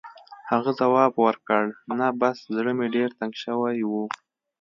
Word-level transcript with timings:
هغه 0.51 0.71
ځواب 0.79 1.13
ورکړ: 1.25 1.63
«نه، 1.97 2.07
بس 2.21 2.37
زړه 2.55 2.71
مې 2.77 2.87
ډېر 2.95 3.09
تنګ 3.19 3.33
شوی 3.43 3.77
و. 3.91 3.91